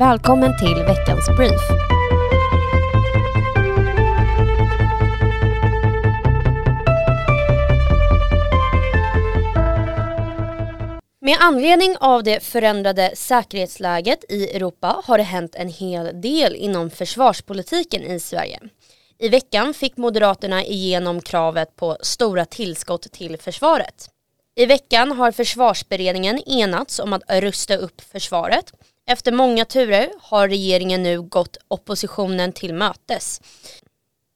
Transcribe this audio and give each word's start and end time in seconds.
Välkommen 0.00 0.58
till 0.58 0.74
veckans 0.74 1.26
brief. 1.36 1.60
Med 11.20 11.36
anledning 11.40 11.96
av 12.00 12.22
det 12.22 12.42
förändrade 12.42 13.12
säkerhetsläget 13.16 14.24
i 14.28 14.56
Europa 14.56 15.02
har 15.04 15.18
det 15.18 15.24
hänt 15.24 15.54
en 15.54 15.68
hel 15.68 16.20
del 16.20 16.54
inom 16.54 16.90
försvarspolitiken 16.90 18.02
i 18.02 18.20
Sverige. 18.20 18.60
I 19.18 19.28
veckan 19.28 19.74
fick 19.74 19.96
Moderaterna 19.96 20.64
igenom 20.64 21.20
kravet 21.20 21.76
på 21.76 21.96
stora 22.02 22.44
tillskott 22.44 23.12
till 23.12 23.38
försvaret. 23.38 24.08
I 24.56 24.66
veckan 24.66 25.12
har 25.12 25.32
försvarsberedningen 25.32 26.38
enats 26.48 26.98
om 26.98 27.12
att 27.12 27.22
rusta 27.28 27.76
upp 27.76 28.00
försvaret. 28.00 28.72
Efter 29.10 29.32
många 29.32 29.64
turer 29.64 30.10
har 30.20 30.48
regeringen 30.48 31.02
nu 31.02 31.22
gått 31.22 31.56
oppositionen 31.68 32.52
till 32.52 32.74
mötes. 32.74 33.40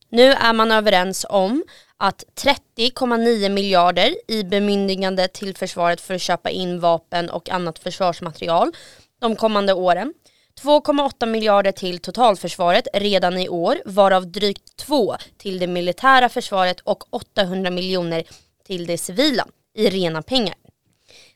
Nu 0.08 0.32
är 0.32 0.52
man 0.52 0.72
överens 0.72 1.26
om 1.28 1.64
att 1.96 2.24
30,9 2.34 3.48
miljarder 3.48 4.14
i 4.28 4.44
bemyndigande 4.44 5.28
till 5.28 5.56
försvaret 5.56 6.00
för 6.00 6.14
att 6.14 6.20
köpa 6.20 6.50
in 6.50 6.80
vapen 6.80 7.30
och 7.30 7.48
annat 7.48 7.78
försvarsmaterial 7.78 8.72
de 9.20 9.36
kommande 9.36 9.72
åren. 9.72 10.14
2,8 10.62 11.26
miljarder 11.26 11.72
till 11.72 11.98
totalförsvaret 11.98 12.88
redan 12.94 13.38
i 13.38 13.48
år 13.48 13.78
varav 13.84 14.26
drygt 14.26 14.76
2 14.76 15.16
till 15.38 15.58
det 15.58 15.66
militära 15.66 16.28
försvaret 16.28 16.80
och 16.80 17.14
800 17.14 17.70
miljoner 17.70 18.24
till 18.66 18.86
det 18.86 18.98
civila 18.98 19.46
i 19.74 19.90
rena 19.90 20.22
pengar. 20.22 20.63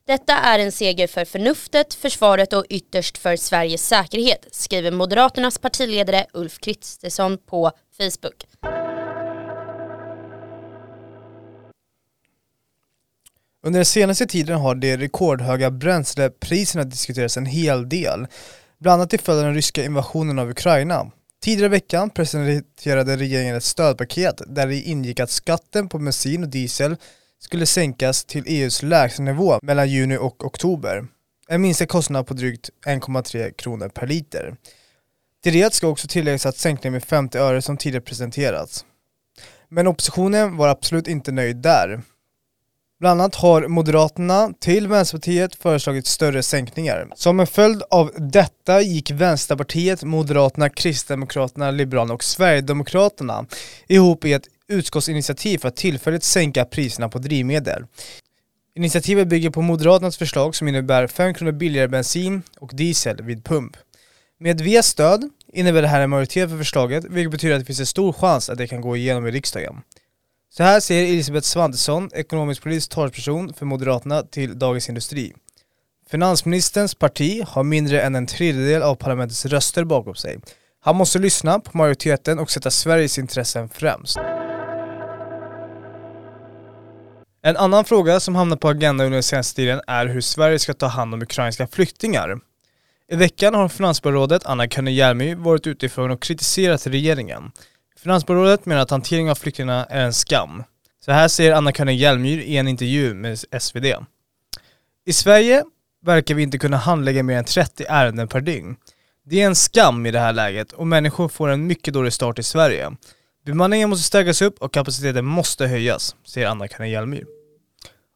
Detta 0.09 0.33
är 0.33 0.59
en 0.59 0.73
seger 0.73 1.07
för 1.07 1.25
förnuftet, 1.25 1.95
försvaret 1.95 2.53
och 2.53 2.65
ytterst 2.69 3.19
för 3.19 3.37
Sveriges 3.37 3.87
säkerhet, 3.87 4.47
skriver 4.51 4.91
Moderaternas 4.91 5.59
partiledare 5.59 6.27
Ulf 6.33 6.59
Kristersson 6.59 7.39
på 7.39 7.71
Facebook. 7.97 8.47
Under 13.63 13.79
den 13.79 13.85
senaste 13.85 14.27
tiden 14.27 14.59
har 14.59 14.75
de 14.75 14.97
rekordhöga 14.97 15.71
bränslepriserna 15.71 16.85
diskuterats 16.85 17.37
en 17.37 17.47
hel 17.47 17.89
del, 17.89 18.27
bland 18.79 19.01
annat 19.01 19.11
till 19.11 19.21
följd 19.21 19.39
av 19.39 19.45
den 19.45 19.55
ryska 19.55 19.85
invasionen 19.85 20.39
av 20.39 20.51
Ukraina. 20.51 21.11
Tidigare 21.43 21.67
i 21.67 21.69
veckan 21.69 22.11
presenterade 22.11 23.17
regeringen 23.17 23.57
ett 23.57 23.65
stödpaket 23.65 24.43
där 24.47 24.67
det 24.67 24.81
ingick 24.81 25.21
att 25.21 25.31
skatten 25.31 25.89
på 25.89 25.99
bensin 25.99 26.43
och 26.43 26.49
diesel 26.49 26.97
skulle 27.41 27.67
sänkas 27.67 28.25
till 28.25 28.45
EUs 28.47 28.83
lägsta 28.83 29.23
nivå 29.23 29.59
mellan 29.63 29.89
juni 29.89 30.17
och 30.17 30.45
oktober. 30.45 31.07
En 31.49 31.61
minskad 31.61 31.89
kostnad 31.89 32.27
på 32.27 32.35
drygt 32.35 32.71
1,3 32.87 33.53
kronor 33.53 33.89
per 33.89 34.07
liter. 34.07 34.57
Till 35.43 35.53
det 35.53 35.75
ska 35.75 35.89
också 35.89 36.09
tilläggas 36.09 36.47
att 36.47 36.57
sänkningen 36.57 36.93
med 36.93 37.05
50 37.05 37.39
öre 37.39 37.63
som 37.63 37.77
tidigare 37.77 38.05
presenterats. 38.05 38.85
Men 39.69 39.87
oppositionen 39.87 40.57
var 40.57 40.69
absolut 40.69 41.09
inte 41.09 41.33
nöjd 41.33 41.57
där. 41.57 42.03
Bland 43.01 43.21
annat 43.21 43.35
har 43.35 43.69
Moderaterna 43.69 44.53
till 44.61 44.89
Vänsterpartiet 44.89 45.55
föreslagit 45.55 46.07
större 46.07 46.43
sänkningar. 46.43 47.09
Som 47.15 47.41
en 47.41 47.47
följd 47.47 47.83
av 47.91 48.13
detta 48.17 48.81
gick 48.81 49.11
Vänsterpartiet, 49.11 50.03
Moderaterna, 50.03 50.69
Kristdemokraterna, 50.69 51.71
Liberalerna 51.71 52.15
och 52.15 52.25
Sverigedemokraterna 52.25 53.47
ihop 53.89 54.25
i 54.25 54.33
ett 54.33 54.49
utskottsinitiativ 54.69 55.59
för 55.59 55.69
att 55.69 55.77
tillfälligt 55.77 56.25
sänka 56.25 56.65
priserna 56.65 57.09
på 57.09 57.19
drivmedel. 57.19 57.87
Initiativet 58.75 59.29
bygger 59.29 59.51
på 59.51 59.63
Moderaternas 59.63 60.17
förslag 60.17 60.55
som 60.55 60.69
innebär 60.69 61.07
5 61.07 61.35
kronor 61.35 61.53
billigare 61.53 61.89
bensin 61.89 62.43
och 62.59 62.71
diesel 62.75 63.23
vid 63.23 63.45
pump. 63.45 63.77
Med 64.41 64.61
Vs 64.61 64.87
stöd 64.87 65.31
innebär 65.53 65.83
det 65.83 65.89
här 65.89 66.01
en 66.01 66.11
majoritet 66.11 66.51
för 66.51 66.59
förslaget, 66.59 67.05
vilket 67.05 67.31
betyder 67.33 67.55
att 67.55 67.61
det 67.61 67.67
finns 67.67 67.81
en 67.81 67.87
stor 67.87 68.13
chans 68.13 68.51
att 68.51 68.59
det 68.59 68.67
kan 68.67 68.81
gå 68.81 68.97
igenom 68.97 69.27
i 69.27 69.31
riksdagen. 69.31 69.75
Så 70.51 70.63
här 70.63 70.81
säger 70.81 71.13
Elisabeth 71.13 71.47
Svantesson, 71.47 72.11
ekonomisk 72.15 72.63
politisk 72.63 72.91
talesperson 72.91 73.55
för 73.55 73.67
Moderaterna 73.67 74.23
till 74.23 74.59
Dagens 74.59 74.89
Industri. 74.89 75.33
Finansministerns 76.11 76.95
parti 76.95 77.43
har 77.47 77.65
mindre 77.65 78.03
än 78.03 78.15
en 78.15 78.27
tredjedel 78.27 78.83
av 78.83 78.95
parlamentets 78.95 79.47
röster 79.47 79.85
bakom 79.85 80.15
sig. 80.15 80.39
Han 80.81 80.97
måste 80.97 81.19
lyssna 81.19 81.61
på 81.61 81.77
majoriteten 81.77 82.39
och 82.39 82.51
sätta 82.51 82.71
Sveriges 82.71 83.19
intressen 83.19 83.69
främst. 83.69 84.19
En 87.49 87.57
annan 87.57 87.85
fråga 87.85 88.21
som 88.21 88.35
hamnat 88.35 88.61
på 88.61 88.69
agendan 88.69 89.07
under 89.07 89.17
den 89.17 89.23
senaste 89.23 89.57
tiden 89.57 89.81
är 89.87 90.07
hur 90.07 90.21
Sverige 90.21 90.59
ska 90.59 90.75
ta 90.75 90.87
hand 90.87 91.15
om 91.15 91.23
ukrainska 91.23 91.67
flyktingar. 91.67 92.41
I 93.09 93.17
veckan 93.17 93.55
har 93.55 93.69
finansborgarrådet 93.69 94.47
Anna 94.47 94.69
Könne 94.69 94.93
Hjelmy 94.93 95.35
varit 95.35 95.67
utifrån 95.67 96.11
och 96.11 96.23
kritiserat 96.23 96.87
regeringen. 96.87 97.51
Finansborgarrådet 97.99 98.67
menar 98.67 98.83
att 98.83 98.91
hanteringen 98.91 99.31
av 99.31 99.35
flyktingarna 99.35 99.85
är 99.85 100.05
en 100.05 100.13
skam. 100.13 100.63
Så 101.05 101.13
här 101.13 101.29
säger 101.29 101.53
Anna 101.53 101.73
Könne 101.73 101.93
Hjelmyr 101.93 102.39
i 102.39 102.57
en 102.57 102.69
intervju 102.69 103.15
med 103.15 103.39
SvD. 103.61 103.87
I 105.07 105.13
Sverige 105.13 105.65
verkar 106.03 106.35
vi 106.35 106.43
inte 106.43 106.59
kunna 106.59 106.77
handlägga 106.77 107.23
mer 107.23 107.39
än 107.39 107.45
30 107.45 107.85
ärenden 107.89 108.29
per 108.29 108.41
dygn. 108.41 108.77
Det 109.27 109.41
är 109.41 109.47
en 109.47 109.57
skam 109.57 110.07
i 110.07 110.11
det 110.11 110.21
här 110.21 110.33
läget 110.33 110.73
och 110.73 110.87
människor 110.87 111.29
får 111.29 111.49
en 111.49 111.67
mycket 111.67 111.95
dålig 111.95 112.13
start 112.13 112.39
i 112.39 112.43
Sverige. 112.43 112.91
Bemanningen 113.47 113.91
måste 113.91 114.05
stärkas 114.05 114.43
upp 114.43 114.59
och 114.59 114.73
kapaciteten 114.73 115.25
måste 115.25 115.67
höjas, 115.67 116.17
säger 116.25 116.47
Anna 116.47 116.69
Könne 116.69 116.89
Hjelmyr. 116.89 117.38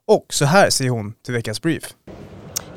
Och 0.06 0.26
så 0.28 0.44
här 0.44 0.70
säger 0.70 0.90
hon 0.90 1.14
till 1.24 1.34
veckans 1.34 1.62
brief. 1.62 1.94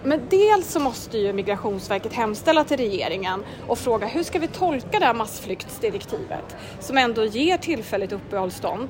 Men 0.03 0.22
dels 0.30 0.72
så 0.72 0.80
måste 0.80 1.18
ju 1.18 1.34
Migrationsverket 1.34 2.13
hemställa 2.13 2.63
till 2.63 2.78
regeringen 2.78 3.44
och 3.68 3.78
fråga 3.78 4.08
hur 4.08 4.24
ska 4.24 4.40
vi 4.40 4.47
tolka 4.47 5.00
det 5.00 5.06
här 5.06 5.13
massflyktsdirektivet 5.13 6.56
som 6.80 6.97
ändå 6.97 7.25
ger 7.25 7.58
tillfälligt 7.58 8.12
uppehållstånd 8.12 8.90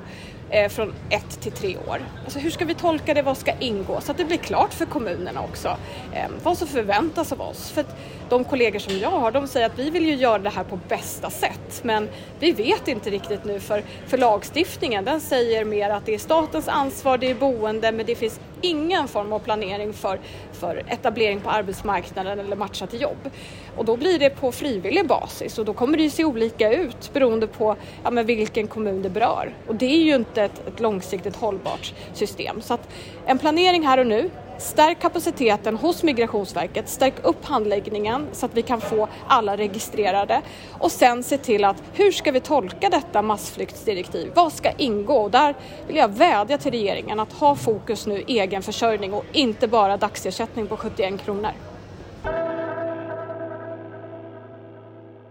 Eh, 0.49 0.69
från 0.69 0.93
ett 1.09 1.41
till 1.41 1.51
tre 1.51 1.77
år. 1.87 1.99
Alltså 2.23 2.39
hur 2.39 2.49
ska 2.49 2.65
vi 2.65 2.73
tolka 2.73 3.13
det, 3.13 3.21
vad 3.21 3.37
ska 3.37 3.51
ingå? 3.59 4.01
Så 4.01 4.11
att 4.11 4.17
det 4.17 4.25
blir 4.25 4.37
klart 4.37 4.73
för 4.73 4.85
kommunerna 4.85 5.41
också 5.41 5.77
eh, 6.13 6.29
vad 6.43 6.57
som 6.57 6.67
förväntas 6.67 7.31
av 7.31 7.41
oss. 7.41 7.71
För 7.71 7.81
att 7.81 7.95
de 8.29 8.43
kollegor 8.43 8.79
som 8.79 8.99
jag 8.99 9.09
har, 9.09 9.31
de 9.31 9.47
säger 9.47 9.65
att 9.65 9.79
vi 9.79 9.89
vill 9.89 10.05
ju 10.05 10.15
göra 10.15 10.39
det 10.39 10.49
här 10.49 10.63
på 10.63 10.79
bästa 10.87 11.29
sätt. 11.29 11.83
Men 11.83 12.09
vi 12.39 12.51
vet 12.51 12.87
inte 12.87 13.09
riktigt 13.09 13.45
nu 13.45 13.59
för, 13.59 13.83
för 14.07 14.17
lagstiftningen, 14.17 15.05
den 15.05 15.21
säger 15.21 15.65
mer 15.65 15.89
att 15.89 16.05
det 16.05 16.13
är 16.13 16.19
statens 16.19 16.67
ansvar, 16.67 17.17
det 17.17 17.31
är 17.31 17.35
boende, 17.35 17.91
men 17.91 18.05
det 18.05 18.15
finns 18.15 18.39
ingen 18.61 19.07
form 19.07 19.33
av 19.33 19.39
planering 19.39 19.93
för, 19.93 20.19
för 20.53 20.83
etablering 20.87 21.41
på 21.41 21.49
arbetsmarknaden 21.49 22.39
eller 22.39 22.55
matcha 22.55 22.87
till 22.87 23.01
jobb. 23.01 23.29
Och 23.75 23.85
då 23.85 23.97
blir 23.97 24.19
det 24.19 24.29
på 24.29 24.51
frivillig 24.51 25.07
basis 25.07 25.57
och 25.57 25.65
då 25.65 25.73
kommer 25.73 25.97
det 25.97 26.03
ju 26.03 26.09
se 26.09 26.25
olika 26.25 26.73
ut 26.73 27.13
beroende 27.13 27.47
på 27.47 27.75
ja, 28.03 28.11
men 28.11 28.25
vilken 28.25 28.67
kommun 28.67 29.01
det 29.01 29.09
berör. 29.09 29.53
Och 29.67 29.75
det 29.75 29.85
är 29.85 30.03
ju 30.03 30.15
inte 30.15 30.34
ett, 30.43 30.67
ett 30.67 30.79
långsiktigt 30.79 31.35
hållbart 31.35 31.93
system. 32.13 32.61
Så 32.61 32.73
att 32.73 32.89
en 33.25 33.37
planering 33.37 33.87
här 33.87 33.97
och 33.97 34.07
nu, 34.07 34.29
Stärk 34.57 35.01
kapaciteten 35.01 35.77
hos 35.77 36.03
Migrationsverket, 36.03 36.89
stärk 36.89 37.13
upp 37.23 37.45
handläggningen 37.45 38.27
så 38.31 38.45
att 38.45 38.53
vi 38.53 38.61
kan 38.61 38.81
få 38.81 39.09
alla 39.27 39.57
registrerade 39.57 40.41
och 40.71 40.91
sen 40.91 41.23
se 41.23 41.37
till 41.37 41.63
att 41.63 41.83
hur 41.93 42.11
ska 42.11 42.31
vi 42.31 42.39
tolka 42.39 42.89
detta 42.89 43.21
massflyktsdirektiv? 43.21 44.31
Vad 44.35 44.53
ska 44.53 44.71
ingå? 44.71 45.13
Och 45.13 45.31
där 45.31 45.55
vill 45.87 45.95
jag 45.95 46.07
vädja 46.07 46.57
till 46.57 46.71
regeringen 46.71 47.19
att 47.19 47.33
ha 47.33 47.55
fokus 47.55 48.07
nu 48.07 48.23
egen 48.27 48.63
försörjning 48.63 49.13
och 49.13 49.25
inte 49.31 49.67
bara 49.67 49.97
dagsersättning 49.97 50.67
på 50.67 50.77
71 50.77 51.21
kronor. 51.25 51.51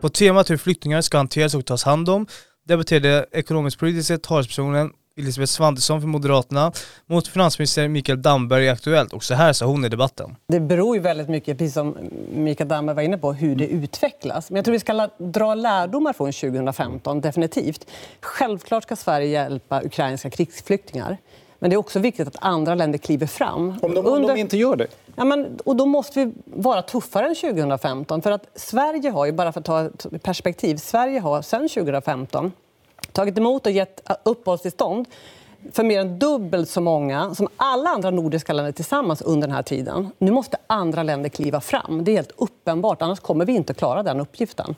På 0.00 0.08
temat 0.08 0.50
hur 0.50 0.56
flyktingar 0.56 1.00
ska 1.00 1.16
hanteras 1.16 1.54
och 1.54 1.66
tas 1.66 1.84
hand 1.84 2.08
om 2.08 2.26
debatterade 2.64 3.26
ekonomisk-politiska 3.32 4.18
talespersonen 4.18 4.90
Elisabeth 5.16 5.50
Svantesson 5.50 6.00
för 6.00 6.08
Moderaterna 6.08 6.72
mot 7.06 7.28
finansminister 7.28 7.88
Mikael 7.88 8.22
Damberg 8.22 8.64
i 8.64 8.68
Aktuellt 8.68 9.12
och 9.12 9.24
så 9.24 9.34
här 9.34 9.52
sa 9.52 9.66
hon 9.66 9.84
i 9.84 9.88
debatten. 9.88 10.36
Det 10.48 10.60
beror 10.60 10.96
ju 10.96 11.02
väldigt 11.02 11.28
mycket, 11.28 11.58
precis 11.58 11.74
som 11.74 11.96
Mikael 12.34 12.68
Damberg 12.68 12.96
var 12.96 13.02
inne 13.02 13.18
på, 13.18 13.32
hur 13.32 13.56
det 13.56 13.66
utvecklas. 13.66 14.50
Men 14.50 14.56
jag 14.56 14.64
tror 14.64 14.72
vi 14.72 14.78
ska 14.78 15.08
dra 15.18 15.54
lärdomar 15.54 16.12
från 16.12 16.32
2015, 16.32 17.20
definitivt. 17.20 17.86
Självklart 18.20 18.82
ska 18.82 18.96
Sverige 18.96 19.28
hjälpa 19.28 19.82
ukrainska 19.82 20.30
krigsflyktingar. 20.30 21.18
Men 21.58 21.70
det 21.70 21.74
är 21.74 21.78
också 21.78 21.98
viktigt 21.98 22.28
att 22.28 22.36
andra 22.40 22.74
länder 22.74 22.98
kliver 22.98 23.26
fram. 23.26 23.78
Om 23.82 23.94
de, 23.94 24.06
Under... 24.06 24.12
om 24.12 24.22
de 24.22 24.36
inte 24.36 24.56
gör 24.56 24.76
det? 24.76 24.86
Ja, 25.16 25.24
men, 25.24 25.58
och 25.64 25.76
då 25.76 25.86
måste 25.86 26.24
vi 26.24 26.32
vara 26.44 26.82
tuffare 26.82 27.26
än 27.26 27.34
2015. 27.34 28.22
För 28.22 28.30
att 28.30 28.46
Sverige 28.54 29.10
har, 29.10 29.26
ju, 29.26 29.32
bara 29.32 29.52
för 29.52 29.60
att 29.60 29.66
ta 29.66 29.84
ett 29.84 30.22
perspektiv, 30.22 30.76
Sverige 30.76 31.20
har 31.20 31.42
sedan 31.42 31.68
2015 31.68 32.52
tagit 33.12 33.38
emot 33.38 33.66
och 33.66 33.72
gett 33.72 34.10
uppehållstillstånd 34.22 35.06
för 35.72 35.84
mer 35.84 36.00
än 36.00 36.18
dubbelt 36.18 36.70
så 36.70 36.80
många 36.80 37.34
som 37.34 37.48
alla 37.56 37.90
andra 37.90 38.10
nordiska 38.10 38.52
länder 38.52 38.72
tillsammans 38.72 39.22
under 39.22 39.46
den 39.48 39.54
här 39.54 39.62
tiden. 39.62 40.10
Nu 40.18 40.30
måste 40.30 40.56
andra 40.66 41.02
länder 41.02 41.28
kliva 41.28 41.60
fram. 41.60 42.04
Det 42.04 42.10
är 42.10 42.16
helt 42.16 42.32
uppenbart, 42.36 43.02
annars 43.02 43.20
kommer 43.20 43.44
vi 43.44 43.52
inte 43.52 43.74
klara 43.74 44.02
den 44.02 44.20
uppgiften. 44.20 44.74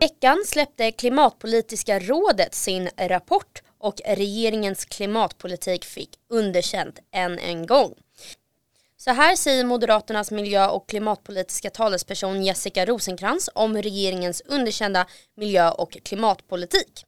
Veckan 0.00 0.44
släppte 0.46 0.92
Klimatpolitiska 0.92 1.98
rådet 1.98 2.54
sin 2.54 2.88
rapport 2.96 3.62
och 3.78 4.00
regeringens 4.06 4.84
klimatpolitik 4.84 5.84
fick 5.84 6.10
underkänt 6.30 6.98
än 7.12 7.38
en 7.38 7.66
gång. 7.66 7.94
Så 8.96 9.10
här 9.10 9.36
säger 9.36 9.64
Moderaternas 9.64 10.30
miljö 10.30 10.68
och 10.68 10.88
klimatpolitiska 10.88 11.70
talesperson 11.70 12.44
Jessica 12.44 12.86
Rosenkrantz 12.86 13.50
om 13.54 13.76
regeringens 13.82 14.42
underkända 14.46 15.06
miljö 15.36 15.70
och 15.70 15.98
klimatpolitik. 16.02 17.04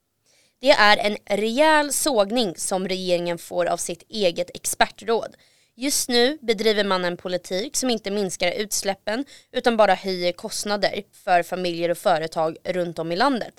Det 0.60 0.70
är 0.70 0.96
en 0.96 1.16
rejäl 1.24 1.92
sågning 1.92 2.56
som 2.56 2.88
regeringen 2.88 3.38
får 3.38 3.66
av 3.66 3.76
sitt 3.76 4.02
eget 4.08 4.50
expertråd. 4.54 5.36
Just 5.80 6.08
nu 6.08 6.38
bedriver 6.40 6.84
man 6.84 7.04
en 7.04 7.16
politik 7.16 7.76
som 7.76 7.90
inte 7.90 8.10
minskar 8.10 8.52
utsläppen 8.52 9.24
utan 9.52 9.76
bara 9.76 9.94
höjer 9.94 10.32
kostnader 10.32 11.02
för 11.24 11.42
familjer 11.42 11.90
och 11.90 11.98
företag 11.98 12.56
runt 12.64 12.98
om 12.98 13.12
i 13.12 13.16
landet. 13.16 13.54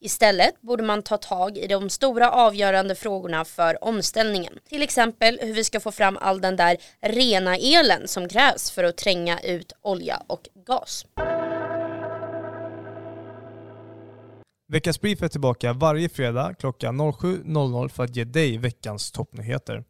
Istället 0.00 0.60
borde 0.60 0.82
man 0.82 1.02
ta 1.02 1.16
tag 1.16 1.58
i 1.58 1.66
de 1.66 1.90
stora 1.90 2.30
avgörande 2.30 2.94
frågorna 2.94 3.44
för 3.44 3.84
omställningen. 3.84 4.58
Till 4.68 4.82
exempel 4.82 5.38
hur 5.42 5.52
vi 5.52 5.64
ska 5.64 5.80
få 5.80 5.92
fram 5.92 6.16
all 6.20 6.40
den 6.40 6.56
där 6.56 6.76
rena 7.00 7.56
elen 7.56 8.08
som 8.08 8.28
krävs 8.28 8.70
för 8.70 8.84
att 8.84 8.96
tränga 8.96 9.40
ut 9.40 9.72
olja 9.82 10.22
och 10.26 10.48
gas. 10.66 11.06
Veckans 14.68 15.00
Brief 15.00 15.22
är 15.22 15.28
tillbaka 15.28 15.72
varje 15.72 16.08
fredag 16.08 16.54
klockan 16.58 17.00
07.00 17.00 17.88
för 17.88 18.04
att 18.04 18.16
ge 18.16 18.24
dig 18.24 18.58
veckans 18.58 19.12
toppnyheter. 19.12 19.84